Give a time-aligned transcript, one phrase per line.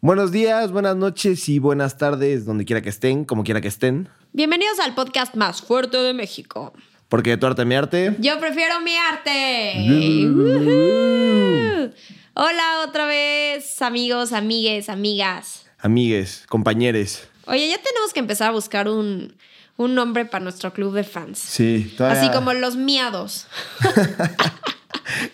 [0.00, 4.08] Buenos días, buenas noches y buenas tardes, donde quiera que estén, como quiera que estén.
[4.32, 6.72] Bienvenidos al podcast más fuerte de México.
[7.08, 8.16] Porque tu arte mi arte.
[8.18, 9.74] Yo prefiero mi arte.
[12.34, 15.66] Hola otra vez, amigos, amigues, amigas.
[15.78, 17.28] Amigues, compañeros.
[17.46, 19.36] Oye, ya tenemos que empezar a buscar un,
[19.82, 21.38] un nombre para nuestro club de fans.
[21.38, 22.20] Sí, todavía.
[22.22, 23.46] Así como los miados.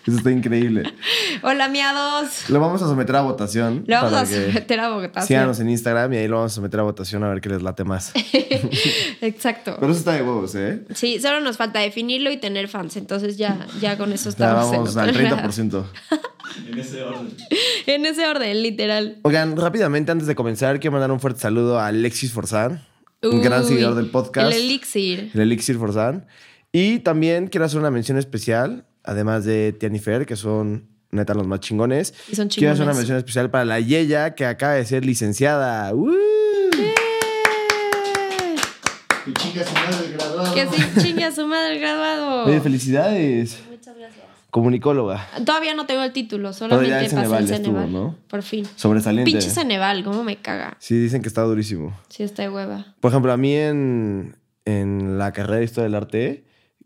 [0.05, 0.91] Eso está increíble.
[1.41, 2.49] Hola, miados.
[2.49, 3.83] Lo vamos a someter a votación.
[3.87, 5.27] Lo vamos a someter a votación.
[5.27, 7.61] Síganos en Instagram y ahí lo vamos a someter a votación a ver qué les
[7.61, 8.11] late más.
[9.21, 9.77] Exacto.
[9.79, 10.83] Pero eso está de huevos, ¿eh?
[10.93, 12.97] Sí, solo nos falta definirlo y tener fans.
[12.97, 14.71] Entonces ya, ya con eso Ya estamos.
[14.71, 15.37] vamos en al otro lado.
[15.37, 15.83] 30%.
[16.67, 17.29] En ese orden.
[17.85, 19.17] En ese orden, literal.
[19.23, 22.31] Oigan, rápidamente, antes de comenzar, quiero mandar un fuerte saludo a Alexis
[23.21, 24.51] Un gran seguidor del podcast.
[24.51, 25.31] El elixir.
[25.33, 26.25] El Elixir Forzán.
[26.71, 31.47] Y también quiero hacer una mención especial, además de Tiani Fer, que son neta los
[31.47, 32.13] más chingones.
[32.31, 32.97] Y son Quiero hacer una chingones.
[32.97, 35.93] mención especial para la Yeya, que acaba de ser licenciada.
[35.93, 36.11] ¡Uh!
[39.25, 40.53] Y chinga su madre el graduado.
[40.53, 42.45] Que se chingue a su madre el graduado.
[42.45, 43.57] Oye, felicidades.
[44.51, 45.27] Comunicóloga.
[45.45, 47.85] Todavía no tengo el título, solamente el pasé el Ceneval ya Ceneval.
[47.85, 48.15] estuvo, ¿no?
[48.27, 48.65] Por fin.
[48.75, 49.31] Sobresaliente.
[49.31, 50.75] Pinche Ceneval, cómo me caga.
[50.79, 51.97] Sí, dicen que está durísimo.
[52.09, 52.95] Sí, está de hueva.
[52.99, 56.45] Por ejemplo, a mí en, en la carrera de Historia del Arte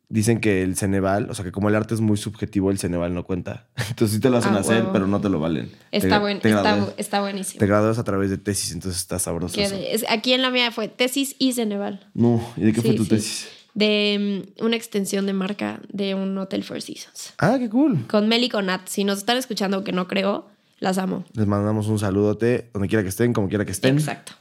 [0.10, 3.16] dicen que el Ceneval, o sea, que como el arte es muy subjetivo, el Ceneval
[3.16, 3.68] no cuenta.
[3.90, 4.94] Entonces sí te lo hacen Ah, hacer, huevo.
[4.94, 5.72] pero no te lo valen.
[5.92, 7.60] Está, Te- buen, te está, está buenísimo.
[7.60, 9.60] Te gradúas a través de tesis, entonces está sabroso.
[9.60, 9.74] Eso.
[9.76, 12.06] es- aquí en la mía fue tesis y Ceneval.
[12.14, 13.10] No, ¿y de qué fue tu sí.
[13.10, 13.48] tesis?
[13.74, 17.34] De mm, una extensión de marca de un Hotel Four Seasons.
[17.40, 18.06] Ah, qué cool.
[18.08, 18.88] Con Mel y con Nat.
[18.88, 20.48] Si nos están escuchando, que no creo,
[20.80, 21.26] las amo.
[21.34, 23.98] Les mandamos un saludote, donde quiera que estén, como quiera que estén.
[23.98, 24.34] Exacto.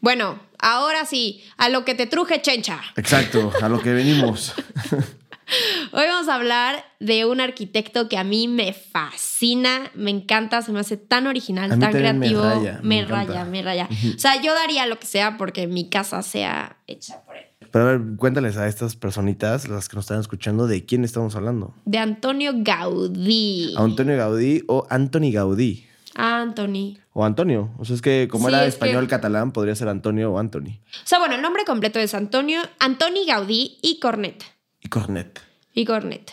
[0.00, 2.80] Bueno, ahora sí, a lo que te truje, chencha.
[2.96, 4.54] Exacto, a lo que venimos.
[5.92, 10.72] Hoy vamos a hablar de un arquitecto que a mí me fascina, me encanta, se
[10.72, 12.42] me hace tan original, A mí tan también me creativo.
[12.42, 13.88] raya, me me raya, me raya.
[14.14, 17.44] O sea, yo daría lo que sea porque mi casa sea hecha por él.
[17.74, 21.34] Pero a ver, cuéntales a estas personitas, las que nos están escuchando, de quién estamos
[21.34, 21.74] hablando.
[21.84, 23.74] De Antonio Gaudí.
[23.76, 25.84] Antonio Gaudí o Anthony Gaudí.
[26.14, 26.98] Anthony.
[27.12, 27.72] O Antonio.
[27.78, 30.38] O sea, es que como Sí, era es que- español catalán, podría ser Antonio o
[30.38, 30.78] Anthony.
[31.02, 34.44] O sea, bueno, el nombre completo es Antonio, Antoni Gaudí y Cornet.
[34.80, 35.40] Y Cornet.
[35.74, 36.30] Y Cornet.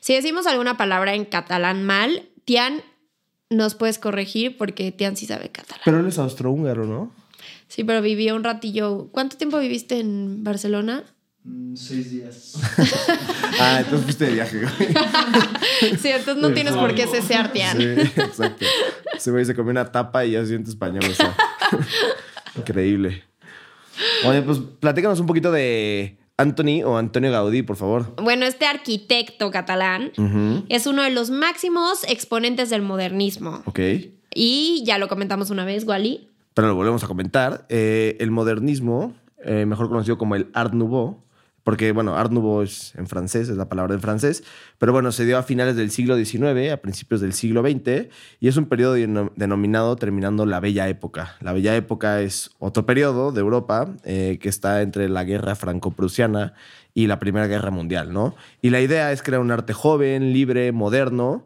[0.00, 2.82] Si decimos alguna palabra en catalán mal, Tian
[3.48, 5.80] nos puedes corregir porque Tian sí sabe catalán.
[5.86, 7.12] Pero él es austrohúngaro, ¿no?
[7.68, 9.08] Sí, pero vivió un ratillo.
[9.12, 11.04] ¿Cuánto tiempo viviste en Barcelona?
[11.44, 12.54] Mm, seis días.
[13.58, 14.72] Ah, entonces fuiste de viaje, güey.
[15.98, 17.78] Sí, entonces no tienes por qué cesear, Tian.
[17.78, 18.66] Sí, exacto.
[19.16, 21.04] Ese güey se comió una tapa y ya se siente español.
[21.10, 21.34] o sea.
[22.56, 23.24] Increíble.
[24.26, 28.14] Oye, pues platícanos un poquito de Anthony o Antonio Gaudí, por favor.
[28.22, 30.12] Bueno, este arquitecto catalán
[30.68, 33.62] es uno de los máximos exponentes del modernismo.
[33.64, 33.80] Ok.
[34.34, 36.28] Y ya lo comentamos una vez, Wally.
[36.56, 37.66] Pero lo volvemos a comentar.
[37.68, 41.22] Eh, el modernismo, eh, mejor conocido como el Art Nouveau,
[41.64, 44.42] porque, bueno, Art Nouveau es en francés, es la palabra en francés,
[44.78, 48.08] pero bueno, se dio a finales del siglo XIX, a principios del siglo XX,
[48.40, 51.36] y es un periodo deno- denominado terminando la Bella Época.
[51.42, 56.54] La Bella Época es otro periodo de Europa eh, que está entre la guerra franco-prusiana
[56.94, 58.34] y la Primera Guerra Mundial, ¿no?
[58.62, 61.44] Y la idea es crear un arte joven, libre, moderno,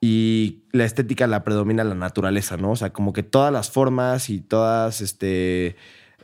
[0.00, 2.72] y la estética la predomina la naturaleza, ¿no?
[2.72, 5.76] O sea, como que todas las formas y todas este,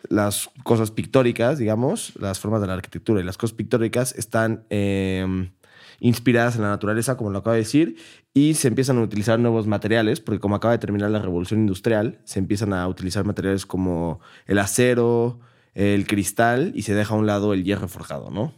[0.09, 5.51] las cosas pictóricas, digamos, las formas de la arquitectura y las cosas pictóricas están eh,
[6.01, 7.97] inspiradas en la naturaleza, como lo acabo de decir,
[8.35, 12.19] y se empiezan a utilizar nuevos materiales, porque como acaba de terminar la revolución industrial,
[12.25, 15.41] se empiezan a utilizar materiales como el acero,
[15.75, 18.53] el cristal, y se deja a un lado el hierro forjado, ¿no?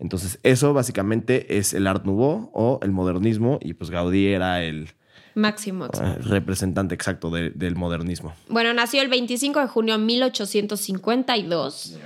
[0.00, 4.88] Entonces, eso básicamente es el Art Nouveau o el modernismo, y pues Gaudí era el
[5.34, 5.86] Máximo.
[5.86, 8.34] eh, representante exacto de- del modernismo.
[8.48, 11.98] Bueno, nació el 25 de junio de 1852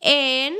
[0.00, 0.54] en...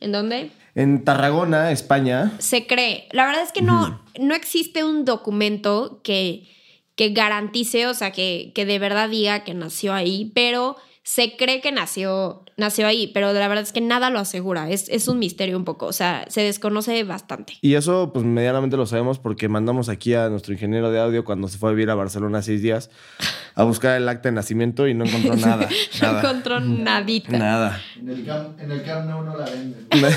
[0.00, 0.50] ¿En dónde?
[0.74, 3.06] En Tarragona, España, Se cree.
[3.12, 6.48] La verdad es que no, no existe un documento que,
[6.94, 11.60] que garantice, o sea, que, que de verdad diga que nació ahí, pero se cree
[11.60, 14.70] que nació, nació ahí, pero la verdad es que nada lo asegura.
[14.70, 17.54] Es, es un misterio un poco, o sea, se desconoce bastante.
[17.62, 21.48] Y eso, pues medianamente lo sabemos porque mandamos aquí a nuestro ingeniero de audio cuando
[21.48, 22.90] se fue a vivir a Barcelona seis días
[23.54, 25.68] a buscar el acta de nacimiento y no encontró nada.
[26.00, 26.20] No nada.
[26.20, 27.36] encontró nadita.
[27.38, 27.82] Nada.
[27.98, 29.86] En el, Camp, en el Camp Nou no la venden.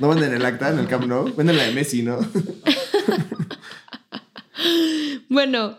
[0.00, 2.18] No venden el acta en el Camp Nou, venden la de Messi, ¿no?
[5.28, 5.76] Bueno,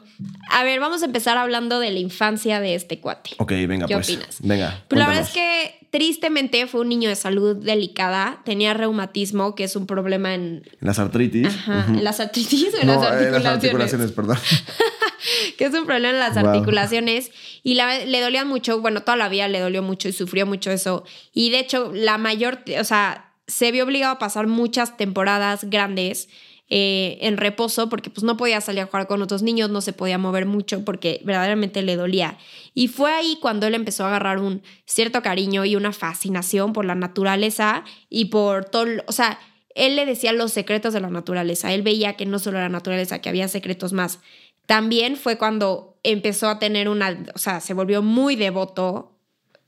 [0.52, 3.32] a ver, vamos a empezar hablando de la infancia de este cuate.
[3.38, 4.10] Ok, venga, ¿Qué pues.
[4.10, 4.38] opinas?
[4.42, 4.84] Venga.
[4.88, 9.64] Pues la verdad es que tristemente fue un niño de salud delicada, tenía reumatismo, que
[9.64, 11.48] es un problema en, Las artritis.
[11.48, 13.44] ajá, en las artritis o en No, las eh, articulaciones.
[13.44, 14.38] las articulaciones, perdón.
[15.58, 16.48] que es un problema en las Wow.
[16.54, 17.32] articulaciones
[17.64, 20.72] y la- le dolían mucho, bueno, toda la vida le dolió mucho y sufrió mucho
[20.72, 21.04] eso.
[21.34, 26.28] Y de hecho, la mayor, o sea, se vio obligado a pasar muchas temporadas grandes
[26.70, 29.94] eh, en reposo porque pues no podía salir a jugar con otros niños, no se
[29.94, 32.38] podía mover mucho porque verdaderamente le dolía.
[32.74, 36.84] Y fue ahí cuando él empezó a agarrar un cierto cariño y una fascinación por
[36.86, 39.40] la naturaleza y por todo, o sea,
[39.76, 41.72] él le decía los secretos de la naturaleza.
[41.74, 44.20] Él veía que no solo la naturaleza, que había secretos más.
[44.66, 49.14] También fue cuando empezó a tener una, o sea, se volvió muy devoto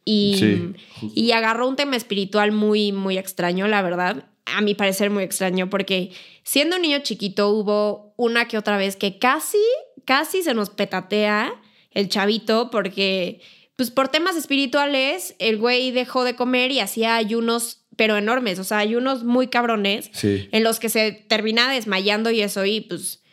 [0.03, 0.73] y, Sí.
[1.15, 4.25] y agarró un tema espiritual muy, muy extraño, la verdad.
[4.55, 6.11] A mi parecer muy extraño, porque
[6.43, 9.57] siendo un niño chiquito hubo una que otra vez que casi,
[10.05, 11.53] casi se nos petatea
[11.91, 13.41] el chavito, porque
[13.75, 18.63] pues por temas espirituales el güey dejó de comer y hacía ayunos, pero enormes, o
[18.63, 20.49] sea, ayunos muy cabrones Sí.
[20.51, 23.23] en los que se termina desmayando y eso, y pues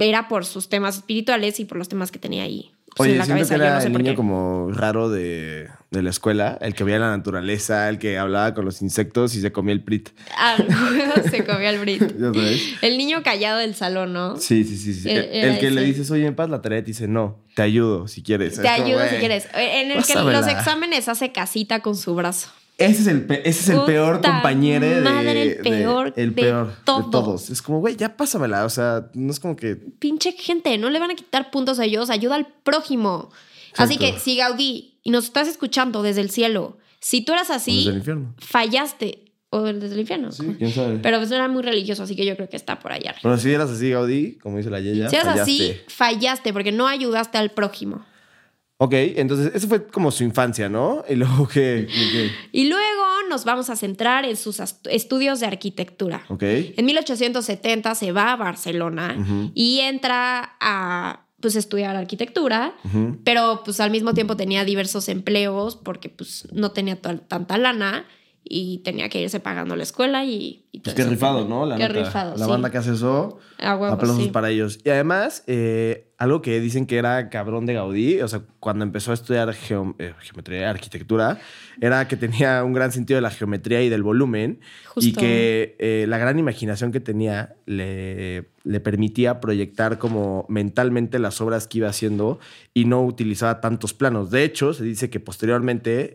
[0.00, 2.72] era por sus temas espirituales y por los temas que tenía ahí.
[2.96, 4.70] pues, Oye, en la siento cabeza, que yo era no sé el por niño como
[4.72, 8.82] raro de, de la escuela, el que veía la naturaleza, el que hablaba con los
[8.82, 10.10] insectos y se comía el prit.
[10.36, 10.56] Ah,
[11.30, 12.02] se comió el Brit.
[12.18, 12.62] ¿Ya sabes?
[12.82, 14.36] El niño callado del salón, ¿no?
[14.36, 14.92] Sí, sí, sí.
[14.92, 15.08] sí.
[15.08, 17.62] El- El, el que le dices, oye, en paz la tarea, te dice, no, te
[17.62, 18.56] ayudo si quieres.
[18.60, 19.48] Te Es como, ayudo si quieres.
[19.54, 22.50] En el que los exámenes hace casita con su brazo.
[22.76, 26.32] Ese es el, pe- ese es el peor compañero de, madre, el de- peor el
[26.34, 27.04] de peor todos.
[27.06, 27.50] de todos.
[27.50, 28.64] Es como, güey, ya pásamela.
[28.66, 29.74] O sea, no es como que.
[29.74, 33.30] Pinche gente, no le van a quitar puntos a ellos, ayuda al prójimo.
[33.76, 37.76] Así que si Gaudí, y nos estás escuchando desde el cielo, si tú eras así,
[37.78, 38.34] Desde el infierno.
[38.38, 39.24] fallaste.
[39.50, 40.30] O desde el infierno.
[40.30, 40.98] Sí, quién sabe.
[40.98, 43.14] Pero pues no era muy religioso, así que yo creo que está por allá.
[43.22, 45.40] Pero si eras así, Gaudí, como dice la Yeya, Si eras fallaste.
[45.52, 48.04] así, fallaste porque no ayudaste al prójimo.
[48.76, 51.02] Ok, entonces, eso fue como su infancia, ¿no?
[51.08, 51.88] Y luego que.
[52.52, 56.24] Y luego nos vamos a centrar en sus estudios de arquitectura.
[56.28, 56.42] Ok.
[56.42, 59.16] En 1870 se va a Barcelona
[59.54, 62.74] y entra a pues estudiar arquitectura,
[63.24, 68.06] pero pues al mismo tiempo tenía diversos empleos porque pues no tenía tal- tanta lana
[68.42, 71.10] y tenía que irse pagando la escuela y, y Pues qué eso.
[71.10, 71.66] rifado, ¿no?
[71.66, 72.24] La, Qué neta.
[72.36, 72.50] La sí.
[72.50, 74.30] banda que hace eso, aplausos sí.
[74.30, 74.78] para ellos.
[74.84, 79.10] Y además, eh, algo que dicen que era cabrón de Gaudí, o sea, cuando empezó
[79.10, 81.38] a estudiar geo- eh, geometría, arquitectura,
[81.80, 85.20] era que tenía un gran sentido de la geometría y del volumen y Justo.
[85.20, 91.66] que eh, la gran imaginación que tenía le, le permitía proyectar como mentalmente las obras
[91.68, 92.38] que iba haciendo
[92.74, 94.30] y no utilizaba tantos planos.
[94.30, 96.12] De hecho, se dice que posteriormente...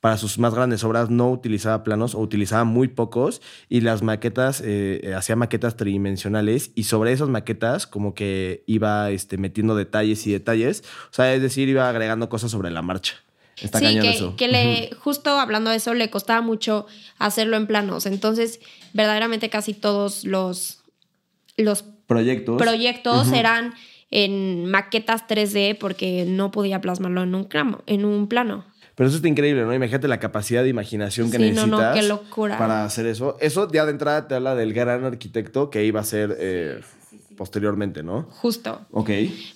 [0.00, 4.60] para sus más grandes obras no utilizaba planos o utilizaba muy pocos y las maquetas,
[4.62, 10.26] eh, eh, hacía maquetas tridimensionales y sobre esas maquetas como que iba este, metiendo detalles
[10.26, 13.16] y detalles, o sea, es decir, iba agregando cosas sobre la marcha.
[13.60, 14.36] Está sí, que, eso.
[14.36, 16.86] que le, justo hablando de eso, le costaba mucho
[17.18, 18.06] hacerlo en planos.
[18.06, 18.58] Entonces,
[18.94, 20.82] verdaderamente casi todos los,
[21.58, 22.56] los Proyectos.
[22.56, 23.74] proyectos eran
[24.10, 28.64] en maquetas 3D porque no podía plasmarlo en un, cramo- en un plano.
[28.96, 29.72] Pero eso está increíble, ¿no?
[29.72, 32.58] Imagínate la capacidad de imaginación que Sí, no, necesitas no, qué locura.
[32.58, 33.36] para hacer eso.
[33.40, 36.80] Eso ya de entrada te habla del gran arquitecto que iba a ser eh,
[37.36, 38.24] posteriormente, ¿no?
[38.30, 38.84] Justo.
[38.90, 39.08] Ok.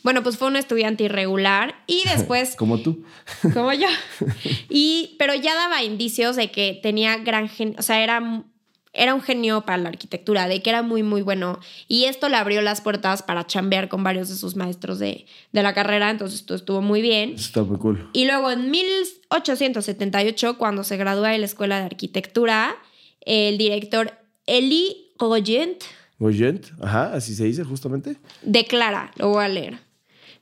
[0.02, 3.04] Bueno, pues fue un estudiante irregular y después, Como tú.
[3.52, 3.88] como yo,
[4.70, 8.44] y, pero ya daba indicios de que tenía gran gen, o sea, era,
[8.94, 11.58] era un genio para la arquitectura, de que era muy, muy bueno.
[11.88, 15.62] Y esto le abrió las puertas para chambear con varios de sus maestros de, de
[15.62, 17.34] la carrera, entonces esto estuvo muy bien.
[17.34, 18.08] Está muy cool.
[18.12, 22.76] Y luego en 1878, cuando se gradúa de la Escuela de Arquitectura,
[23.20, 24.12] el director
[24.46, 25.82] Elie Goyent
[26.18, 28.16] Goyent, ajá, así se dice justamente.
[28.42, 29.78] declara, lo voy a leer.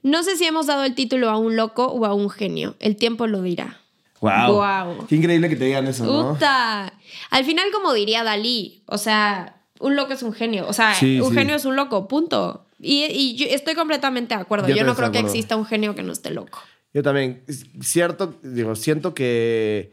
[0.03, 2.97] No sé si hemos dado el título a un loco o a un genio, el
[2.97, 3.82] tiempo lo dirá.
[4.23, 5.07] Wow.
[5.09, 6.33] Qué increíble que te digan eso, ¿no?
[6.33, 6.93] Uta.
[7.31, 11.21] Al final, como diría Dalí, o sea, un loco es un genio, o sea, Sí,
[11.21, 11.35] un sí.
[11.35, 12.65] genio es un loco, punto.
[12.79, 14.69] Y, y yo estoy completamente de acuerdo.
[14.69, 16.59] Yo Yo, no creo que exista un genio que no esté loco.
[16.95, 17.43] Yo también,
[17.81, 19.91] cierto, digo, siento que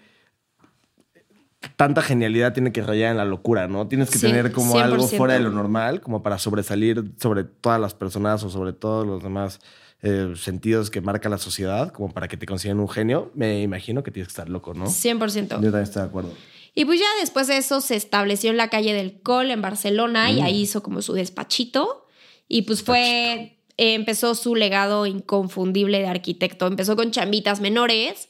[1.76, 3.88] tanta genialidad tiene que rayar en la locura, ¿no?
[3.88, 5.18] Tienes que Sí, tener como algo 100%.
[5.18, 9.24] fuera de lo normal, como para sobresalir sobre todas las personas o sobre todos los
[9.24, 9.60] demás
[10.02, 13.32] eh, sentidos que marca la sociedad, como para que te consideren un genio.
[13.36, 14.86] Me imagino que tienes que estar loco, ¿no?
[14.86, 15.42] 100%.
[15.42, 16.34] Yo también estoy de acuerdo.
[16.76, 20.30] Y pues ya después de eso se estableció en la calle del Col en Barcelona
[20.32, 20.38] Mm.
[20.38, 22.06] y ahí hizo como su despachito.
[22.48, 26.68] Y pues fue, eh, empezó su legado inconfundible de arquitecto.
[26.68, 28.30] Empezó con chambitas menores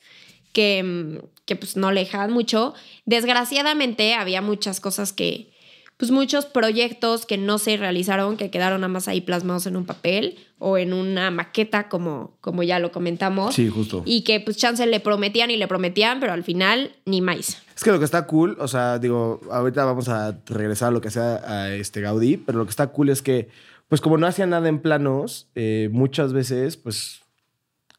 [0.54, 2.74] que, mm, que pues no le dejaban mucho.
[3.06, 5.52] Desgraciadamente había muchas cosas que
[6.00, 9.86] pues muchos proyectos que no se realizaron, que quedaron nada más ahí plasmados en un
[9.86, 13.54] papel o en una maqueta, como, como ya lo comentamos.
[13.54, 14.04] Sí, justo.
[14.06, 17.62] Y que pues chance le prometían y le prometían, pero al final ni más.
[17.76, 21.02] Es que lo que está cool, o sea, digo, ahorita vamos a regresar a lo
[21.02, 23.50] que sea a este Gaudí, pero lo que está cool es que,
[23.90, 27.24] pues como no hacía nada en planos, eh, muchas veces, pues,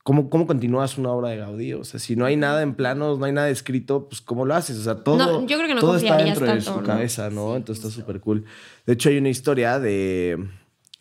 [0.03, 1.73] ¿cómo, ¿cómo continúas una obra de Gaudí?
[1.75, 4.55] O sea, si no hay nada en planos, no hay nada escrito, pues ¿cómo lo
[4.55, 4.77] haces?
[4.79, 6.87] O sea, todo, No, yo creo que no todo está dentro de tanto, su ¿no?
[6.87, 7.57] cabeza, ¿no?
[7.57, 8.45] Entonces está súper cool.
[8.87, 10.39] De hecho, hay una historia de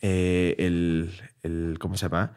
[0.01, 1.12] eh, el,
[1.44, 2.34] el, ¿cómo se llama?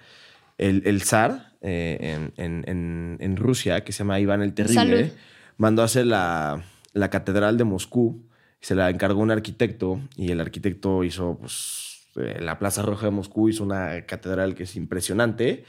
[0.59, 5.13] El, el zar eh, en, en- en- Rusia, que se llama Iván el Terrible, Salud.
[5.57, 8.25] mandó a hacer la, la catedral de Moscú.
[8.61, 13.11] Se la encargó un arquitecto y el arquitecto hizo, pues, eh, la Plaza Roja de
[13.13, 15.65] Moscú, hizo una catedral que es impresionante.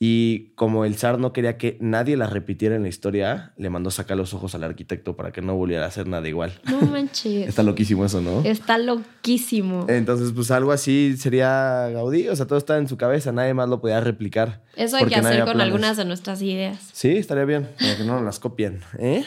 [0.00, 3.90] Y como el zar no quería que nadie la repitiera en la historia, le mandó
[3.90, 6.60] sacar los ojos al arquitecto para que no volviera a hacer nada igual.
[6.70, 7.48] No manches.
[7.48, 8.44] Está loquísimo eso, ¿no?
[8.44, 9.86] Está loquísimo.
[9.88, 12.28] Entonces, pues algo así sería Gaudí.
[12.28, 14.62] O sea, todo está en su cabeza, nadie más lo podía replicar.
[14.76, 15.62] Eso hay que hacer con planes.
[15.64, 16.78] algunas de nuestras ideas.
[16.92, 18.80] Sí, estaría bien, para que no nos las copien.
[19.00, 19.24] ¿eh?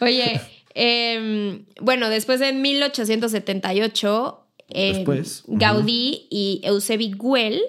[0.00, 0.40] Oye,
[0.74, 5.42] em, bueno, después de 1878, em, Después.
[5.48, 7.60] Gaudí y Eusebi Güell,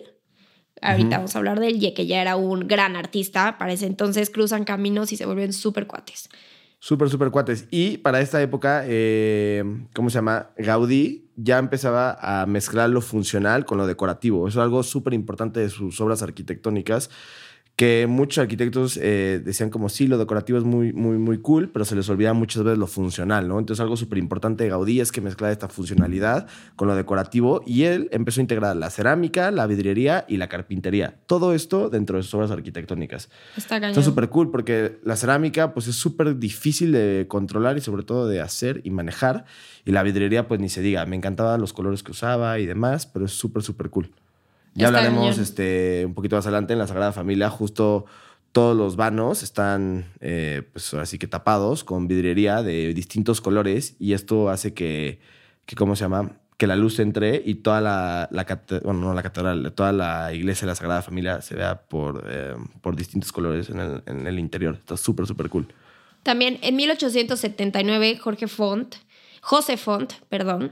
[0.92, 3.86] ahorita vamos a hablar de él, ya que ya era un gran artista, para ese
[3.86, 6.30] entonces cruzan caminos y se vuelven súper cuates.
[6.80, 7.68] Súper, súper cuates.
[7.72, 9.64] Y para esta época, eh,
[9.94, 10.52] ¿cómo se llama?
[10.58, 14.48] Gaudí ya empezaba a mezclar lo funcional con lo decorativo.
[14.48, 17.10] Eso es algo súper importante de sus obras arquitectónicas,
[17.76, 21.84] que muchos arquitectos eh, decían como, sí, lo decorativo es muy, muy, muy cool, pero
[21.84, 23.60] se les olvida muchas veces lo funcional, ¿no?
[23.60, 27.84] Entonces algo súper importante de Gaudí es que mezclaba esta funcionalidad con lo decorativo y
[27.84, 31.16] él empezó a integrar la cerámica, la vidriería y la carpintería.
[31.26, 33.30] Todo esto dentro de sus obras arquitectónicas.
[33.58, 33.90] Está cañón.
[33.90, 38.30] Está súper cool porque la cerámica pues es súper difícil de controlar y sobre todo
[38.30, 39.44] de hacer y manejar.
[39.84, 41.06] Y la vidriería pues ni se diga.
[41.06, 44.12] Me encantaban los colores que usaba y demás, pero es súper, súper cool.
[44.76, 47.50] Ya Está hablaremos este, un poquito más adelante en la Sagrada Familia.
[47.50, 48.06] Justo
[48.52, 54.14] todos los vanos están eh, pues así que tapados con vidriería de distintos colores y
[54.14, 55.20] esto hace que,
[55.66, 56.38] que ¿cómo se llama?
[56.58, 58.46] Que la luz entre y toda la, la
[58.84, 62.56] bueno, no la catedral, toda la iglesia de la Sagrada Familia se vea por, eh,
[62.82, 64.76] por distintos colores en el, en el interior.
[64.76, 65.68] Está súper, súper cool.
[66.24, 68.96] También en 1879, Jorge Font,
[69.42, 70.72] José Font, perdón,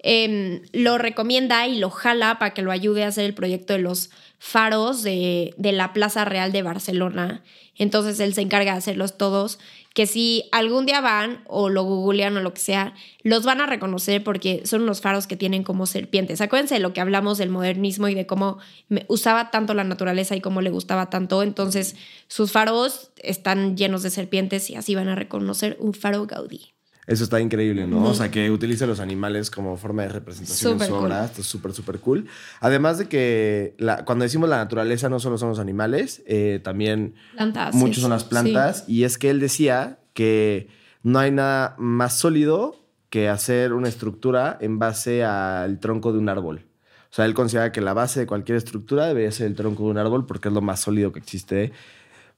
[0.00, 3.80] em, lo recomienda y lo jala para que lo ayude a hacer el proyecto de
[3.80, 7.42] los faros de, de la Plaza Real de Barcelona.
[7.76, 9.58] Entonces él se encarga de hacerlos todos,
[9.94, 13.66] que si algún día van o lo googlean o lo que sea, los van a
[13.66, 16.40] reconocer porque son unos faros que tienen como serpientes.
[16.40, 18.58] Acuérdense de lo que hablamos del modernismo y de cómo
[19.06, 21.42] usaba tanto la naturaleza y cómo le gustaba tanto.
[21.42, 26.77] Entonces sus faros están llenos de serpientes y así van a reconocer un faro Gaudí.
[27.08, 28.04] Eso está increíble, ¿no?
[28.04, 31.06] O sea, que utiliza los animales como forma de representación Súper en su cool.
[31.06, 31.24] obra.
[31.24, 32.26] Esto es súper, súper cool.
[32.60, 37.14] Además de que la- cuando decimos la naturaleza no solo son los animales, eh, también
[37.32, 37.74] Plantas.
[37.74, 38.28] muchos sí, son las sí.
[38.28, 38.84] plantas.
[38.86, 40.68] Y es que él decía que
[41.02, 42.76] no hay nada más sólido
[43.08, 46.66] que hacer una estructura en base al tronco de un árbol.
[47.10, 49.90] O sea, él considera que la base de cualquier estructura debería ser el tronco de
[49.92, 51.72] un árbol porque es lo más sólido que existe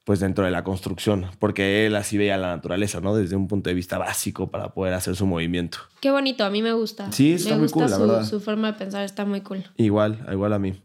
[0.03, 3.15] pues dentro de la construcción, porque él así veía la naturaleza, ¿no?
[3.15, 5.77] Desde un punto de vista básico para poder hacer su movimiento.
[5.99, 7.11] Qué bonito, a mí me gusta.
[7.11, 8.23] Sí, está me muy gusta cool, la su, verdad.
[8.25, 9.63] su forma de pensar, está muy cool.
[9.77, 10.81] Igual, igual a mí.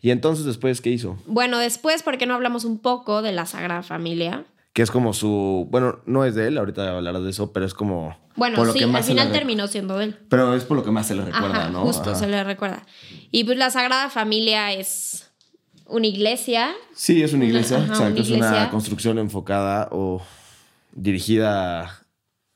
[0.00, 1.18] Y entonces después, ¿qué hizo?
[1.26, 4.44] Bueno, después, ¿por qué no hablamos un poco de la Sagrada Familia?
[4.72, 7.74] Que es como su, bueno, no es de él, ahorita hablarás de eso, pero es
[7.74, 8.16] como...
[8.36, 10.18] Bueno, por lo sí, que al más le final terminó siendo de él.
[10.28, 11.80] Pero es por lo que más se le recuerda, Ajá, ¿no?
[11.82, 12.18] Justo, Ajá.
[12.20, 12.86] se le recuerda.
[13.32, 15.29] Y pues la Sagrada Familia es
[15.90, 16.72] una iglesia.
[16.94, 20.22] Sí, es una iglesia, Ajá, exacto, una es una construcción enfocada o
[20.92, 22.02] dirigida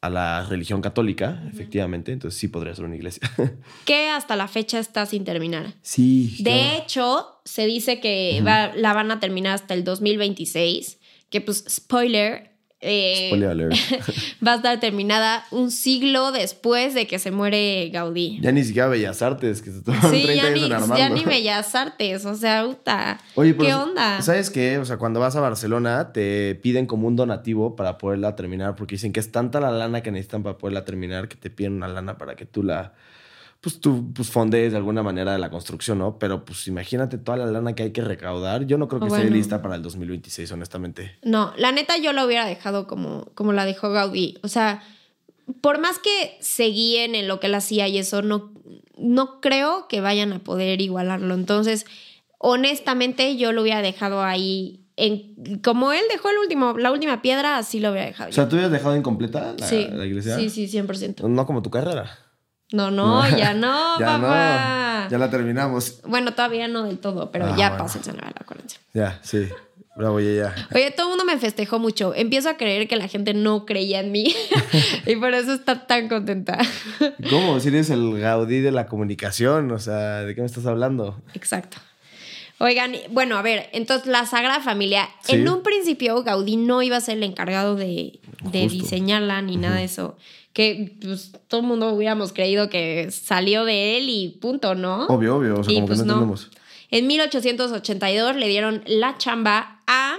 [0.00, 3.22] a la religión católica, efectivamente, entonces sí podría ser una iglesia.
[3.86, 5.74] que hasta la fecha está sin terminar.
[5.82, 6.36] sí.
[6.40, 10.98] De hecho, se dice que va- la van a terminar hasta el 2026,
[11.30, 12.53] que pues spoiler,
[12.84, 13.30] eh,
[14.46, 18.38] va a estar terminada un siglo después de que se muere Gaudí.
[18.40, 20.96] Ya ni siquiera Bellas Artes, que se tomaron Sí, 30 ya años ni, en armarlo.
[20.96, 24.20] ya ni Bellas Artes, o sea, puta, Oye, ¿qué onda?
[24.22, 24.78] ¿Sabes qué?
[24.78, 28.96] O sea, cuando vas a Barcelona te piden como un donativo para poderla terminar porque
[28.96, 31.88] dicen que es tanta la lana que necesitan para poderla terminar que te piden una
[31.88, 32.92] lana para que tú la
[33.64, 36.18] pues tú pues fondees de alguna manera de la construcción, ¿no?
[36.18, 38.66] Pero pues imagínate toda la lana que hay que recaudar.
[38.66, 41.16] Yo no creo que esté lista para el 2026, honestamente.
[41.22, 44.36] No, la neta yo la hubiera dejado como, como la dejó Gaudí.
[44.42, 44.82] O sea,
[45.62, 48.52] por más que se guíen en lo que él hacía y eso, no,
[48.98, 51.32] no creo que vayan a poder igualarlo.
[51.32, 51.86] Entonces,
[52.36, 54.84] honestamente, yo lo hubiera dejado ahí.
[54.98, 58.28] En, como él dejó el último, la última piedra, así lo hubiera dejado.
[58.28, 58.46] O sea.
[58.46, 60.36] ¿tú hubieras dejado incompleta la, sí, la iglesia?
[60.36, 61.26] sí, sí, 100%.
[61.30, 62.18] No como tu carrera.
[62.74, 65.04] No, no, ya no, ya papá.
[65.04, 65.10] no.
[65.10, 66.00] Ya la terminamos.
[66.06, 67.84] Bueno, todavía no del todo, pero Ah, ya bueno.
[67.84, 68.78] pasa el Sanabria, acuérdense.
[68.92, 69.48] Ya, sí.
[69.96, 70.68] Bravo, ya, ya.
[70.74, 72.14] Oye, todo el mundo me festejó mucho.
[72.16, 74.34] Empiezo a creer que la gente no creía en mí
[75.06, 76.58] y por eso está tan contenta.
[77.30, 77.60] ¿Cómo?
[77.60, 81.20] Si eres el Gaudí de la comunicación, o sea, ¿de qué me estás hablando?
[81.34, 81.76] Exacto.
[82.58, 85.34] Oigan, bueno, a ver, entonces la Sagrada Familia, Sí.
[85.34, 89.84] en un principio Gaudí no iba a ser el encargado de, diseñarla ni nada de
[89.84, 90.16] eso.
[90.54, 95.04] Que pues, todo el mundo hubiéramos creído que salió de él y punto, ¿no?
[95.08, 95.60] Obvio, obvio.
[95.60, 96.22] O sea, Y como pues que no, no.
[96.22, 96.50] entendemos.
[96.90, 100.16] En 1882 le dieron la chamba a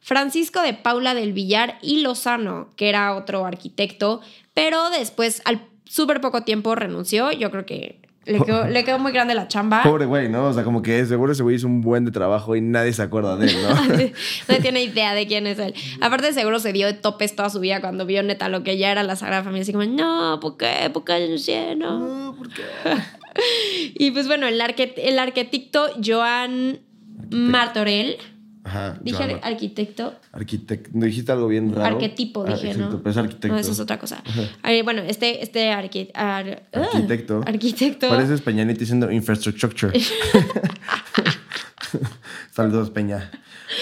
[0.00, 4.20] Francisco de Paula del Villar y Lozano, que era otro arquitecto,
[4.54, 7.30] pero después al súper poco tiempo renunció.
[7.32, 9.82] Yo creo que le quedó, le quedó muy grande la chamba.
[9.82, 10.46] Pobre güey, ¿no?
[10.46, 13.02] O sea, como que seguro ese güey hizo un buen de trabajo y nadie se
[13.02, 13.74] acuerda de él, ¿no?
[14.54, 15.74] no tiene idea de quién es él.
[16.00, 18.90] Aparte, seguro se dio de topes toda su vida cuando vio neta lo que ya
[18.90, 19.62] era la Sagrada Familia.
[19.62, 20.90] Así como, no, ¿por qué?
[20.92, 21.74] ¿Por qué?
[21.76, 21.98] No.
[21.98, 22.62] No, ¿por qué?
[23.94, 26.80] Y pues bueno, el, arque- el arquitecto Joan
[27.30, 28.16] Martorell.
[28.62, 28.98] Ajá.
[29.00, 30.14] Dije Mar- arquitecto.
[30.32, 30.90] Arquitecto.
[30.92, 31.94] Dijiste algo bien raro.
[31.96, 32.98] Arquetipo, Ah, dije, exacto, ¿no?
[32.98, 33.48] Pero es arquitecto.
[33.54, 34.22] No, eso es otra cosa.
[34.84, 37.40] Bueno, este, este arqui- ar- ah, Arquitecto.
[37.46, 38.08] arquitecto.
[38.10, 39.98] Pareces Peña Nieto diciendo infrastructure.
[42.52, 43.30] Saludos, Peña.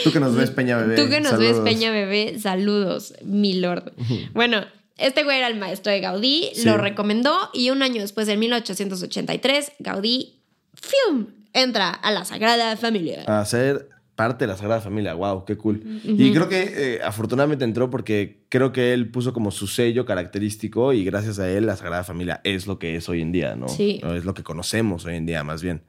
[0.04, 0.97] Tú que nos ves, Peña Bebé.
[0.97, 1.64] Tú que nos saludos.
[1.64, 3.92] ves, Peña Bebé, saludos, mi lord.
[4.32, 4.64] Bueno,
[4.97, 6.64] este güey era el maestro de Gaudí, Sí.
[6.64, 10.40] lo recomendó y un año después, en 1883, Gaudí,
[10.75, 11.26] ¡fium!
[11.54, 13.25] entra a la Sagrada Familia.
[13.26, 15.14] A ser parte de la Sagrada Familia.
[15.14, 15.80] Wow, qué cool.
[16.02, 20.92] Y creo que eh, afortunadamente entró porque creo que él puso como su sello característico
[20.92, 23.68] y gracias a él la Sagrada Familia es lo que es hoy en día, ¿no?
[23.68, 24.00] Sí.
[24.02, 25.82] Es lo que conocemos hoy en día, más bien.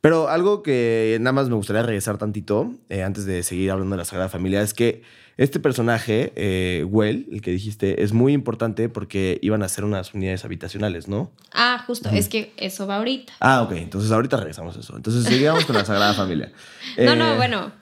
[0.00, 3.98] Pero algo que nada más me gustaría regresar tantito, eh, antes de seguir hablando de
[3.98, 5.02] la Sagrada Familia, es que
[5.36, 10.14] este personaje, eh, Well, el que dijiste, es muy importante porque iban a ser unas
[10.14, 11.30] unidades habitacionales, ¿no?
[11.52, 13.32] Ah, justo, es que eso va ahorita.
[13.40, 14.96] Ah, ok, entonces ahorita regresamos a eso.
[14.96, 16.52] Entonces sigamos con la Sagrada Familia.
[16.96, 17.72] No, Eh, no, bueno,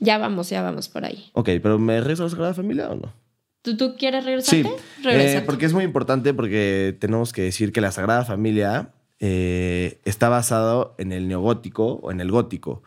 [0.00, 1.30] ya vamos, ya vamos por ahí.
[1.34, 3.12] Ok, pero ¿me regreso a la Sagrada Familia o no?
[3.62, 4.62] ¿Tú, tú quieres regresarte?
[4.62, 8.90] Sí, eh, porque es muy importante porque tenemos que decir que la Sagrada Familia
[9.24, 12.82] eh, está basado en el neogótico o en el gótico,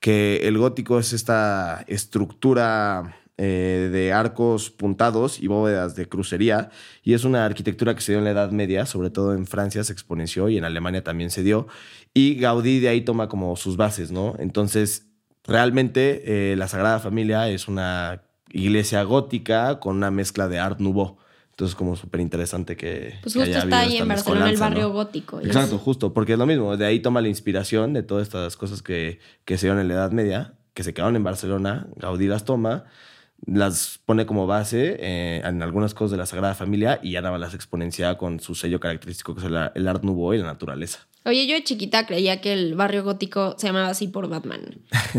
[0.00, 6.68] que el gótico es esta estructura eh, de arcos puntados y bóvedas de crucería
[7.02, 9.82] y es una arquitectura que se dio en la Edad Media, sobre todo en Francia
[9.82, 11.68] se exponenció y en Alemania también se dio
[12.12, 14.34] y Gaudí de ahí toma como sus bases, ¿no?
[14.38, 15.06] Entonces,
[15.44, 21.16] realmente eh, la Sagrada Familia es una iglesia gótica con una mezcla de Art Nouveau.
[21.58, 23.14] Entonces, como súper interesante que.
[23.20, 24.92] Pues que justo haya está ahí en Barcelona el barrio ¿no?
[24.92, 25.40] gótico.
[25.40, 26.76] es- Exacto, justo, porque es lo mismo.
[26.76, 29.94] De ahí toma la inspiración de todas estas cosas que, que se dieron en la
[29.94, 31.88] Edad Media, que se quedaron en Barcelona.
[31.96, 32.84] Gaudí las toma,
[33.44, 37.32] las pone como base eh, en algunas cosas de la Sagrada Familia y ya nada
[37.32, 40.44] más las exponencia con su sello característico, que es el, el Art Nouveau y la
[40.44, 41.08] naturaleza.
[41.24, 44.60] Oye, yo de chiquita creía que el barrio gótico se llamaba así por Batman.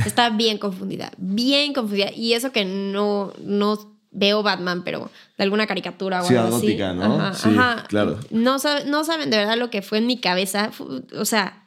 [0.06, 2.12] Estaba bien confundida, bien confundida.
[2.16, 6.68] Y eso que no, no veo Batman, pero de alguna caricatura o Ciudad algo así.
[6.68, 7.16] gótica, ¿no?
[7.20, 7.86] Ajá, Sí, ajá.
[7.88, 8.20] claro.
[8.32, 10.72] No, sab- no saben de verdad lo que fue en mi cabeza.
[11.18, 11.64] O sea,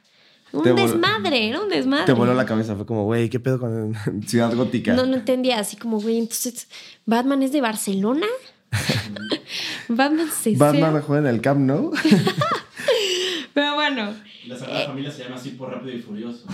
[0.52, 2.04] un Te desmadre, era un desmadre.
[2.06, 3.94] Te voló la cabeza, fue como, güey, ¿qué pedo con
[4.26, 4.92] Ciudad Gótica?
[4.94, 6.68] No, no entendía, así como, güey, entonces,
[7.06, 8.26] ¿Batman es de Barcelona?
[9.88, 11.92] Batman se Batman juega en el Camp Nou.
[13.54, 14.14] Pero bueno,
[14.46, 16.44] La Sagrada Familia se llama así por Rápido y Furioso.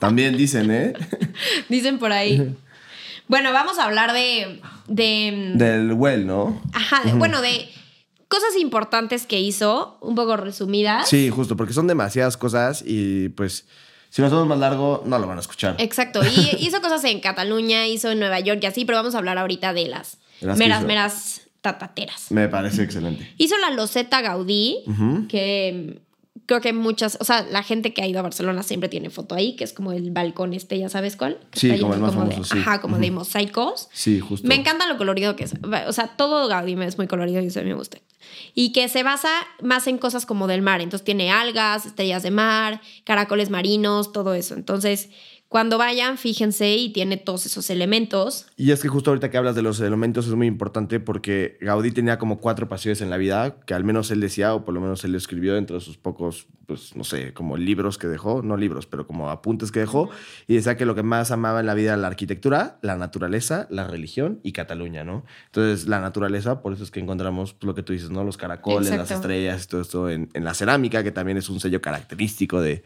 [0.00, 0.92] También dicen, ¿eh?
[1.68, 2.54] dicen por ahí.
[3.28, 4.60] Bueno, vamos a hablar de.
[4.86, 6.60] de Del Well, ¿no?
[6.72, 7.68] Ajá, de- bueno, de
[8.28, 11.08] cosas importantes que hizo, un poco resumidas.
[11.08, 13.66] Sí, justo, porque son demasiadas cosas y pues
[14.10, 15.76] si lo hacemos más largo, no lo van a escuchar.
[15.78, 16.20] Exacto.
[16.24, 19.38] Y hizo cosas en Cataluña, hizo en Nueva York y así, pero vamos a hablar
[19.38, 22.30] ahorita de las, meras, meras tatateras.
[22.30, 23.32] Me parece excelente.
[23.38, 24.84] Hizo la loseta Gaudí,
[25.28, 26.03] que mm,
[26.46, 29.34] creo que muchas, o sea, la gente que ha ido a Barcelona siempre tiene foto
[29.34, 31.38] ahí, que es como el balcón este, ¿ya sabes cuál?
[31.50, 32.58] Que Sí, está como el más de, famoso, sí.
[32.58, 33.88] Ajá, como de mosaicos.
[33.92, 34.46] Sí, justo.
[34.46, 35.54] Me encanta lo colorido que es.
[35.86, 37.98] O sea, todo Gaudí es muy colorido y eso me gusta.
[38.54, 39.30] Y que se basa
[39.62, 40.80] más en cosas como del mar.
[40.80, 44.54] Entonces tiene algas, estrellas de mar, caracoles marinos, todo eso.
[44.54, 45.10] Entonces,
[45.54, 48.48] cuando vayan, fíjense y tiene todos esos elementos.
[48.56, 51.92] Y es que justo ahorita que hablas de los elementos es muy importante porque Gaudí
[51.92, 54.80] tenía como cuatro pasiones en la vida, que al menos él decía, o por lo
[54.80, 58.42] menos él lo escribió dentro de sus pocos, pues no sé, como libros que dejó,
[58.42, 60.10] no libros, pero como apuntes que dejó,
[60.48, 63.68] y decía que lo que más amaba en la vida era la arquitectura, la naturaleza,
[63.70, 65.24] la religión y Cataluña, ¿no?
[65.46, 68.24] Entonces, la naturaleza, por eso es que encontramos pues, lo que tú dices, ¿no?
[68.24, 69.14] Los caracoles, las Exacto.
[69.28, 72.82] estrellas y todo esto en, en la cerámica, que también es un sello característico de,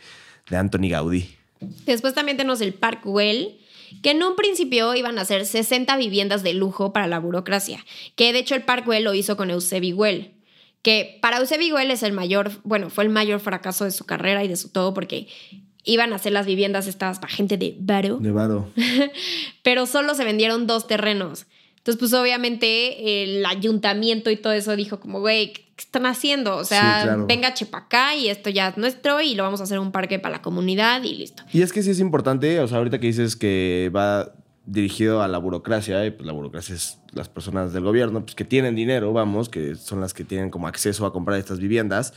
[0.51, 1.38] de Anthony Gaudí.
[1.87, 3.59] Después también tenemos el Park Güell,
[4.03, 7.85] que en un principio iban a ser 60 viviendas de lujo para la burocracia.
[8.17, 10.35] Que de hecho el Park Güell lo hizo con Eusebi Güell,
[10.83, 14.45] que para Eusebio él es el mayor, bueno, fue el mayor fracaso de su carrera
[14.45, 15.29] y de su todo porque
[15.85, 18.69] iban a hacer las viviendas estas para gente de varo, De varo.
[19.63, 21.47] pero solo se vendieron dos terrenos.
[21.89, 26.55] Entonces, pues obviamente el ayuntamiento y todo eso dijo como, güey, ¿qué están haciendo?
[26.57, 27.27] O sea, Sí, claro.
[27.27, 30.37] venga Chepacá y esto ya es nuestro y lo vamos a hacer un parque para
[30.37, 31.45] la comunidad y listo.
[31.51, 34.35] Y es que sí es importante, o sea, ahorita que dices que va
[34.67, 38.45] dirigido a la burocracia, y pues la burocracia es las personas del gobierno, pues que
[38.45, 42.13] tienen dinero, vamos, que son las que tienen como acceso a comprar estas viviendas.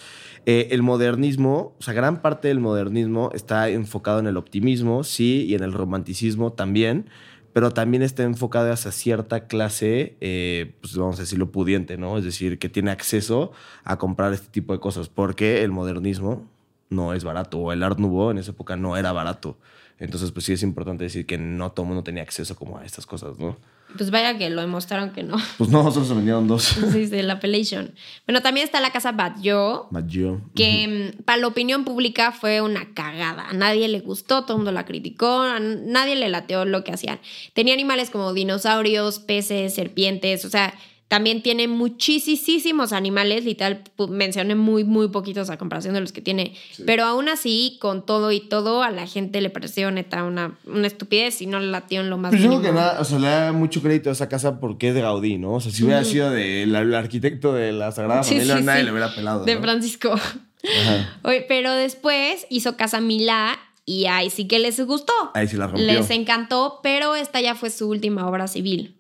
[0.46, 5.46] Eh, el modernismo, o sea, gran parte del modernismo está enfocado en el optimismo, sí,
[5.48, 7.06] y en el romanticismo también,
[7.54, 12.18] pero también está enfocado hacia cierta clase, eh, pues vamos a decirlo, pudiente, ¿no?
[12.18, 13.52] Es decir, que tiene acceso
[13.84, 16.48] a comprar este tipo de cosas, porque el modernismo
[16.90, 19.58] no es barato, o el Art Nouveau en esa época no era barato.
[20.00, 22.86] Entonces, pues sí es importante decir que no todo el mundo tenía acceso como a
[22.86, 23.58] estas cosas, ¿no?
[23.98, 25.38] Pues vaya que lo demostraron que no.
[25.58, 26.64] Pues no, solo se vendieron dos.
[26.92, 27.94] Sí, sí, la Appellation.
[28.26, 30.42] Bueno, también está la casa Batlló, Maggio.
[30.56, 33.48] que mm, para la opinión pública fue una cagada.
[33.50, 36.92] A nadie le gustó, todo el mundo la criticó, a nadie le lateó lo que
[36.92, 37.20] hacían.
[37.54, 40.74] Tenía animales como dinosaurios, peces, serpientes, o sea,
[41.12, 46.56] también tiene muchísimos animales, literal, mencioné muy, muy poquitos a comparación de los que tiene.
[46.86, 50.88] Pero aún así, con todo y todo, a la gente le pareció neta una, una
[50.88, 52.76] estupidez y no le latió en lo más Pues yo creo mínimo.
[52.76, 55.38] que nada, o sea, le da mucho crédito a esa casa porque es de Gaudí,
[55.38, 55.56] ¿no?
[55.56, 58.84] O sea, si hubiera sido del el arquitecto de la Sagrada Sí, Familia, sí, nadie
[58.86, 59.44] le hubiera pelado.
[59.44, 59.62] De ¿no?
[59.62, 60.14] Francisco.
[60.14, 61.20] Ajá.
[61.24, 65.12] Oye, pero después hizo Casa Milá y ahí sí que les gustó.
[65.34, 65.86] Ahí sí la rompió.
[65.86, 68.96] Les encantó, pero esta ya fue su última obra civil.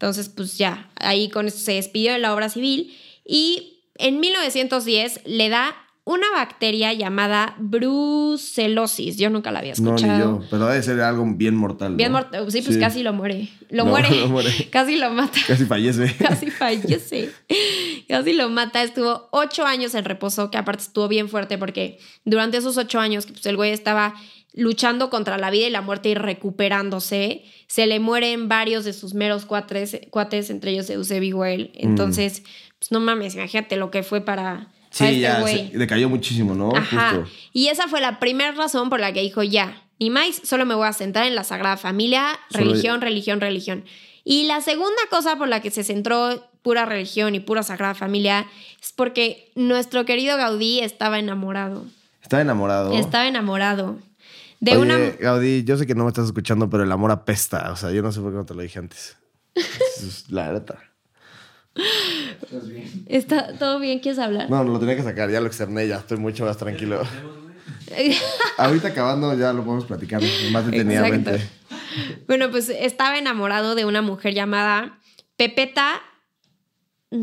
[0.00, 5.20] Entonces, pues ya, ahí con eso se despidió de la obra civil y en 1910
[5.26, 9.18] le da una bacteria llamada brucelosis.
[9.18, 10.32] Yo nunca la había No, escuchado.
[10.38, 10.48] ni yo.
[10.50, 11.96] Pero debe ser algo bien mortal.
[11.96, 12.18] Bien ¿no?
[12.18, 12.50] mortal.
[12.50, 13.50] Sí, pues casi lo muere.
[13.68, 14.08] Lo No, muere.
[14.22, 14.50] lo muere.
[14.70, 15.38] Casi lo mata.
[15.46, 16.16] Casi fallece.
[16.18, 17.30] Casi fallece.
[18.08, 18.82] Casi lo mata.
[18.82, 23.26] Estuvo ocho años en reposo, que aparte estuvo bien fuerte porque durante esos ocho años
[23.26, 24.14] pues, el güey estaba
[24.54, 29.14] luchando contra la vida y la muerte y recuperándose, se le mueren varios de sus
[29.14, 31.70] meros cuates, cuates entre ellos Eusebio y él.
[31.74, 32.42] Entonces,
[32.78, 35.70] pues no mames, imagínate lo que fue para, para Sí, este ya, güey.
[35.70, 36.74] se- decayó muchísimo, ¿no?
[36.74, 37.10] Ajá.
[37.16, 37.30] Justo.
[37.52, 40.74] Y esa fue la primera razón por la que dijo ya, ni más, solo me
[40.74, 43.84] voy a centrar en la Sagrada Familia, Solo- religión, religión, religión.
[44.24, 48.46] Y la segunda cosa por la que se centró pura religión y pura Sagrada Familia
[48.82, 51.84] es porque nuestro querido Gaudí estaba enamorado.
[52.22, 52.92] Estaba enamorado.
[52.92, 53.98] Estaba enamorado.
[54.60, 54.98] De Oye, una...
[55.18, 57.72] Gaudí, yo sé que no me estás escuchando, pero el amor apesta.
[57.72, 59.16] O sea, yo no sé por qué no te lo dije antes.
[59.54, 60.78] Es la neta.
[62.42, 63.04] Estás bien.
[63.06, 64.00] ¿Está todo bien?
[64.00, 64.50] ¿Quieres hablar?
[64.50, 67.02] No, no lo tenía que sacar, ya lo externé, ya estoy mucho más tranquilo.
[68.58, 71.36] Ahorita acabando ya lo podemos platicar más detenidamente.
[71.36, 71.60] Exacto.
[72.26, 75.00] Bueno, pues estaba enamorado de una mujer llamada
[75.36, 76.00] Pepeta.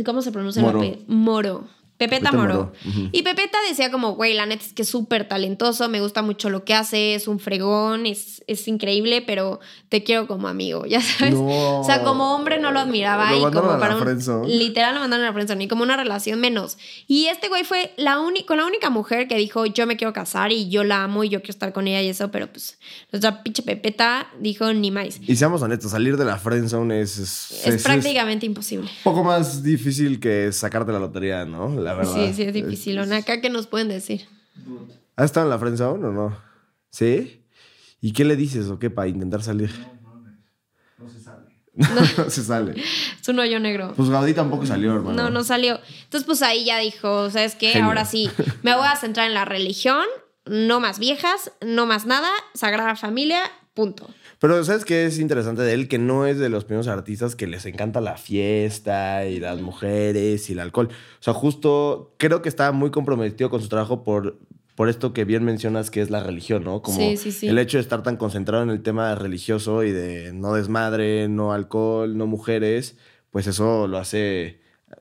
[0.06, 0.82] ¿Cómo se pronuncia Moro.
[0.82, 1.06] el apellido?
[1.08, 1.68] Moro.
[1.98, 2.72] Pepeta, Pepeta.
[3.12, 6.50] Y Pepeta decía como, güey, la neta es que es súper talentoso, me gusta mucho
[6.50, 11.02] lo que hace, es un fregón, es, es increíble, pero te quiero como amigo, ya
[11.02, 11.34] sabes.
[11.34, 11.80] No.
[11.82, 14.94] O sea, como hombre no lo admiraba Lo y como a la para un- literal
[14.96, 16.78] lo mandaron a la friendzone y como una relación menos.
[17.08, 20.14] Y este güey fue la única, con la única mujer que dijo, yo me quiero
[20.14, 22.78] casar y yo la amo y yo quiero estar con ella y eso, pero pues
[23.12, 25.20] nuestra pinche Pepeta dijo ni más.
[25.28, 28.90] Y seamos honestos, salir de la friendzone es, es, Es, es- prácticamente imposible.
[29.04, 31.87] poco más difícil que sacarte la lotería, ¿no?
[31.88, 32.14] La verdad.
[32.14, 33.00] Sí, sí, es difícil.
[33.00, 34.28] Acá, ¿qué nos pueden decir?
[35.16, 36.38] ¿Has estado en la friendzone o no?
[36.90, 37.46] ¿Sí?
[38.02, 39.72] ¿Y qué le dices o qué para intentar salir?
[40.98, 41.46] No se sabe.
[41.74, 42.84] No se sale.
[43.22, 43.94] Es un hoyo negro.
[43.96, 45.16] Pues Gaudí tampoco salió, hermano.
[45.16, 45.80] No, no salió.
[46.04, 47.70] Entonces, pues ahí ya dijo, ¿sabes qué?
[47.70, 47.88] Genio.
[47.88, 48.30] Ahora sí,
[48.64, 50.04] me voy a centrar en la religión,
[50.46, 54.10] no más viejas, no más nada, Sagrada Familia, punto.
[54.40, 55.88] Pero ¿sabes qué es interesante de él?
[55.88, 60.50] Que no es de los primeros artistas que les encanta la fiesta y las mujeres
[60.50, 60.90] y el alcohol.
[60.90, 64.40] O sea, justo creo que está muy comprometido con su trabajo por,
[64.74, 66.82] por esto que bien mencionas que es la religión, ¿no?
[66.82, 67.48] Como Sí, sí, sí.
[67.48, 71.54] el hecho de estar tan concentrado en el tema religioso y de no desmadre, no
[71.54, 72.98] alcohol, no mujeres,
[73.30, 74.60] pues eso lo hace,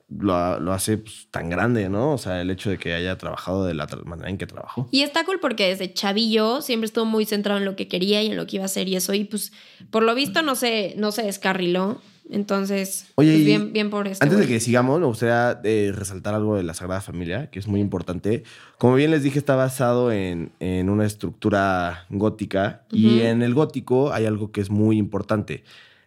[0.09, 2.13] lo, lo hace pues, tan grande, ¿no?
[2.13, 4.89] O sea, el hecho de que haya trabajado de la manera en que trabajó.
[4.91, 8.29] Y está cool porque desde chavillo siempre estuvo muy centrado en lo que quería y
[8.29, 9.15] en lo que iba a hacer y eso.
[9.15, 9.53] Y pues,
[9.91, 12.01] por lo visto, no se, no se descarriló.
[12.29, 14.25] Entonces, Oye, pues, bien, bien por este.
[14.25, 17.69] Antes de que sigamos, me gustaría eh, resaltar algo de la Sagrada Familia, que es
[17.69, 18.43] muy importante.
[18.79, 24.13] Como bien les dije, está basado en, en una estructura gótica y en el gótico
[24.13, 25.63] hay algo que es muy importante,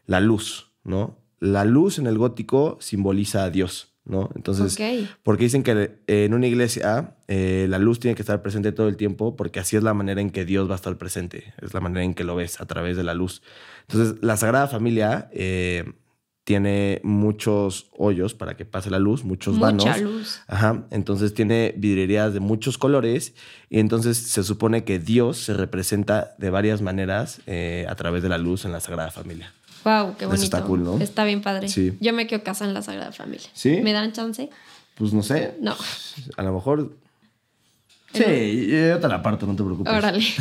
[0.07, 1.17] la luz, ¿no?
[1.39, 4.29] La luz en el gótico simboliza a Dios, ¿no?
[4.35, 4.77] Entonces,
[5.23, 8.97] porque dicen que en una iglesia eh, la luz tiene que estar presente todo el
[8.97, 11.79] tiempo porque así es la manera en que Dios va a estar presente, es la
[11.79, 13.41] manera en que lo ves a través de la luz.
[13.87, 15.85] Entonces, la Sagrada Familia eh,
[16.43, 20.01] tiene muchos hoyos para que pase la luz, muchos Mucha vanos.
[20.01, 20.41] luz.
[20.47, 23.35] Ajá, entonces tiene vidrierías de muchos colores
[23.69, 28.29] y entonces se supone que Dios se representa de varias maneras eh, a través de
[28.29, 29.53] la luz en la Sagrada Familia.
[29.83, 30.43] Wow, qué Eso bonito.
[30.43, 30.97] está cool, ¿no?
[30.99, 31.69] Está bien padre.
[31.69, 31.97] Sí.
[31.99, 33.47] Yo me quedo casada en la Sagrada Familia.
[33.53, 33.79] ¿Sí?
[33.81, 34.49] ¿Me dan chance?
[34.95, 35.75] Pues no sé, No.
[36.37, 36.91] a lo mejor...
[38.13, 39.93] Sí, yo te la parto, no te preocupes.
[39.93, 40.23] Órale.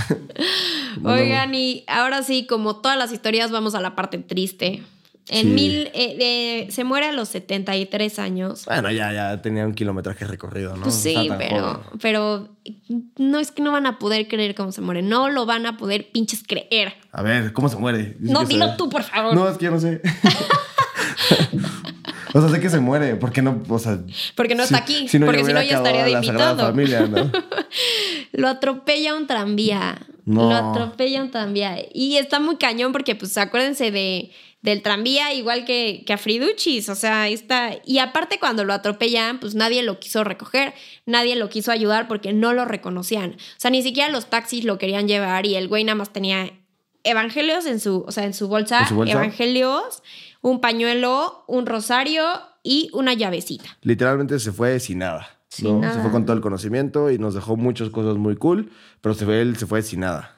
[1.02, 4.82] No, Oigan, y ahora sí, como todas las historias, vamos a la parte triste.
[5.30, 5.46] En Sí.
[5.48, 8.64] mil, eh, eh, se muere a los 73 años.
[8.64, 10.84] Bueno, ya, ya tenía un kilometraje recorrido, ¿no?
[10.84, 11.80] Pues No sí, pero, joven.
[12.00, 12.48] pero
[13.18, 15.02] no es que no van a poder creer cómo se muere.
[15.02, 16.94] No lo van a poder pinches creer.
[17.12, 18.16] A ver, ¿cómo se muere?
[18.18, 19.34] Dice No, se- dilo tú, por favor.
[19.34, 20.00] No, es que yo no sé.
[22.34, 23.98] o sea, sé que se muere, porque no, o sea...
[24.34, 26.66] Porque no si- está aquí, yo porque si no ya estaría de invitado.
[26.66, 27.30] Familia, ¿no?
[28.32, 29.98] Lo atropella un tranvía.
[30.24, 30.50] No.
[30.50, 31.76] Lo atropella un tranvía.
[31.92, 34.30] Y está muy cañón porque, pues, acuérdense de,
[34.62, 36.88] del tranvía igual que, que a Friduchis.
[36.88, 37.72] O sea, está...
[37.84, 40.74] Y aparte cuando lo atropellan, pues nadie lo quiso recoger.
[41.06, 43.32] Nadie lo quiso ayudar porque no lo reconocían.
[43.32, 46.50] O sea, ni siquiera los taxis lo querían llevar y el güey nada más tenía
[47.04, 48.80] evangelios en su, o sea, en su bolsa.
[48.80, 49.12] ¿En su bolsa?
[49.12, 50.02] Evangelios,
[50.40, 52.24] un pañuelo, un rosario
[52.62, 53.78] y una llavecita.
[53.82, 55.28] Literalmente se fue sin nada.
[55.48, 55.80] Sin ¿no?
[55.80, 55.94] nada.
[55.94, 59.24] Se fue con todo el conocimiento y nos dejó muchas cosas muy cool, pero se
[59.24, 60.36] fue, él se fue sin nada.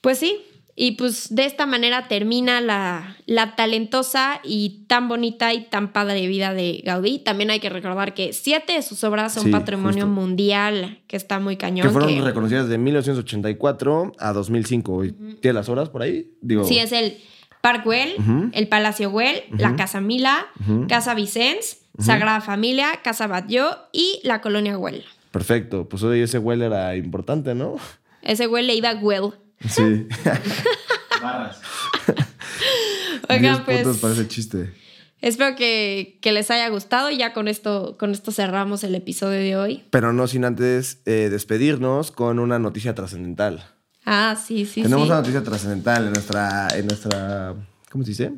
[0.00, 0.44] Pues sí,
[0.80, 6.26] y pues de esta manera termina la, la talentosa y tan bonita y tan padre
[6.28, 7.18] vida de Gaudí.
[7.18, 10.20] También hay que recordar que siete de sus obras son Sí, patrimonio justo.
[10.20, 11.86] mundial, que está muy cañón.
[11.86, 15.04] que fueron que- reconocidas de 1984 a 2005.
[15.04, 16.30] ¿Y ¿Tiene las horas por ahí?
[16.40, 17.18] Digo, Sí, es el
[17.60, 18.14] Park Güell,
[18.52, 20.46] el Palacio Güell, la Casa Mila,
[20.88, 25.04] Casa Vicens, Sagrada Familia, Casa Batlló y la Colonia Güell.
[25.32, 25.88] perfecto.
[25.88, 27.76] Pues hoy ese Well era importante, ¿no?
[28.22, 29.32] Ese Güell le iba Güell.
[29.68, 30.06] Sí.
[31.22, 31.60] Barras.
[33.28, 34.72] 10 Oigan, puntos pues para ese chiste.
[35.20, 39.38] espero que, que les haya gustado y ya con esto, con esto cerramos el episodio
[39.40, 39.84] de hoy.
[39.90, 43.64] Pero no sin antes eh, despedirnos con una noticia trascendental.
[44.04, 45.10] Ah, sí, sí, Tenemos sí.
[45.10, 47.54] una noticia trascendental en nuestra, en nuestra,
[47.90, 48.32] ¿cómo se dice?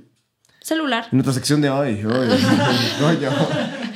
[0.63, 1.07] Celular.
[1.11, 2.05] En nuestra sección de hoy.
[2.05, 2.11] Uy,
[3.01, 3.31] coño.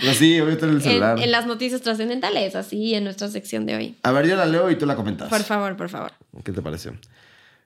[0.01, 1.19] Pero sí, voy a estar en el En, celular.
[1.21, 3.97] en las noticias trascendentales, así en nuestra sección de hoy.
[4.03, 5.29] A ver, yo la leo y tú la comentas.
[5.29, 6.13] Por favor, por favor.
[6.43, 6.95] ¿Qué te pareció?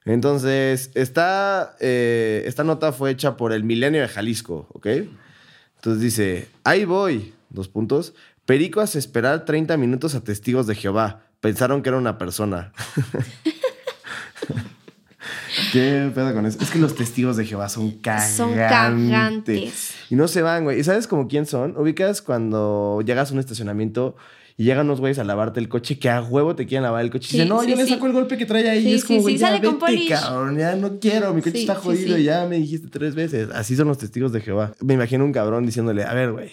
[0.05, 4.87] Entonces, esta, eh, esta nota fue hecha por el Milenio de Jalisco, ¿ok?
[5.75, 8.13] Entonces dice, ahí voy, dos puntos.
[8.45, 11.21] Perico hace esperar 30 minutos a testigos de Jehová.
[11.39, 12.73] Pensaron que era una persona.
[15.71, 16.57] ¿Qué pedo con eso?
[16.61, 18.35] Es que los testigos de Jehová son cagantes.
[18.35, 19.93] Son cagantes.
[20.09, 20.79] Y no se van, güey.
[20.79, 21.77] ¿Y sabes como quién son?
[21.77, 24.15] Ubicas cuando llegas a un estacionamiento
[24.57, 27.11] y llegan unos güeyes a lavarte el coche que a huevo te quieren lavar el
[27.11, 27.27] coche.
[27.27, 27.89] y Sí, dicen, no, sí, yo le sí.
[27.93, 28.87] saco el golpe que trae ahí.
[28.87, 30.57] Y es como, güey, ya sale vete, cabrón.
[30.57, 31.33] Ya no quiero.
[31.33, 32.17] Mi coche está jodido.
[32.17, 33.49] Ya me dijiste tres veces.
[33.53, 34.73] Así son los testigos de Jehová.
[34.81, 36.51] Me imagino un cabrón diciéndole, a ver, güey.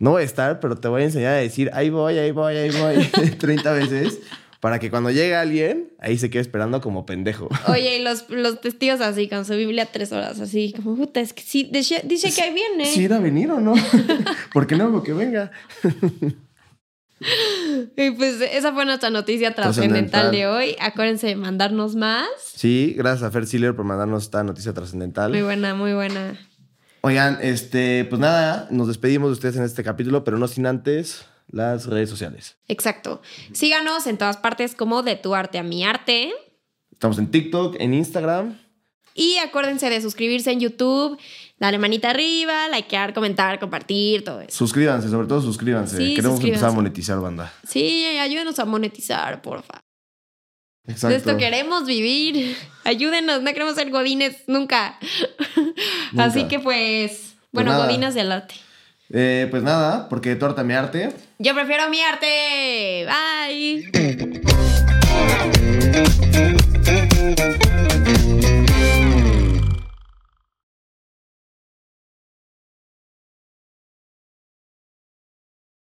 [0.00, 2.56] No voy a estar, pero te voy a enseñar a decir, ahí voy, ahí voy,
[2.56, 4.18] ahí voy, 30 veces,
[4.64, 7.50] para que cuando llegue alguien, ahí se quede esperando como pendejo.
[7.68, 11.34] Oye, y los, los testigos así, con su Biblia tres horas, así, como, puta, es
[11.34, 12.86] que sí, dice, dice que ahí viene.
[12.86, 13.74] ¿Si ir a venir o no?
[14.54, 14.90] ¿Por qué no?
[14.90, 15.50] Porque venga.
[17.96, 20.76] Y pues esa fue nuestra noticia trascendental de hoy.
[20.80, 22.26] Acuérdense de mandarnos más.
[22.54, 25.30] Sí, gracias a Fer Siller por mandarnos esta noticia trascendental.
[25.30, 26.38] Muy buena, muy buena.
[27.02, 31.24] Oigan, este, pues nada, nos despedimos de ustedes en este capítulo, pero no sin antes
[31.48, 32.56] las redes sociales.
[32.68, 33.22] Exacto.
[33.52, 36.32] Síganos en todas partes como de tu arte a mi arte.
[36.90, 38.58] Estamos en TikTok, en Instagram.
[39.14, 41.16] Y acuérdense de suscribirse en YouTube,
[41.58, 44.50] darle manita arriba, likear, comentar, compartir, todo eso.
[44.56, 45.96] Suscríbanse, sobre todo suscríbanse.
[45.96, 47.52] Sí, Queremos empezar a monetizar, banda.
[47.66, 49.80] Sí, ayúdenos a monetizar, porfa.
[50.86, 51.08] Exacto.
[51.08, 52.56] De esto queremos vivir.
[52.82, 54.98] Ayúdenos, no queremos ser godines nunca.
[56.12, 56.24] Nunca.
[56.24, 57.86] Así que pues, bueno, nada.
[57.86, 58.56] godines del arte.
[59.16, 61.12] Eh, pues nada, porque torta mi arte.
[61.38, 63.06] Yo prefiero mi arte.
[63.06, 63.90] Bye.